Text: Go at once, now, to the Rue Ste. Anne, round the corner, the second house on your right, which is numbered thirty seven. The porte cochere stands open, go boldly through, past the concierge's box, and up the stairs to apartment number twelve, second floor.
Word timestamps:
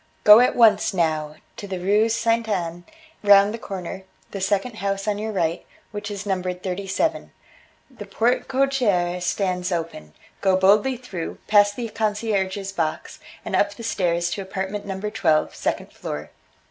Go 0.23 0.39
at 0.39 0.55
once, 0.55 0.95
now, 0.95 1.35
to 1.57 1.67
the 1.67 1.79
Rue 1.79 2.09
Ste. 2.09 2.47
Anne, 2.49 2.85
round 3.23 3.53
the 3.53 3.59
corner, 3.59 4.03
the 4.31 4.41
second 4.41 4.77
house 4.77 5.07
on 5.07 5.19
your 5.19 5.31
right, 5.31 5.63
which 5.91 6.09
is 6.09 6.25
numbered 6.25 6.63
thirty 6.63 6.87
seven. 6.87 7.31
The 7.91 8.07
porte 8.07 8.47
cochere 8.47 9.21
stands 9.21 9.71
open, 9.71 10.15
go 10.41 10.55
boldly 10.55 10.97
through, 10.97 11.37
past 11.45 11.75
the 11.75 11.87
concierge's 11.87 12.71
box, 12.71 13.19
and 13.45 13.55
up 13.55 13.75
the 13.75 13.83
stairs 13.83 14.31
to 14.31 14.41
apartment 14.41 14.87
number 14.87 15.11
twelve, 15.11 15.53
second 15.53 15.93
floor. 15.93 16.31